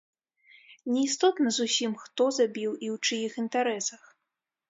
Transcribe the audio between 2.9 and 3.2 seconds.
ў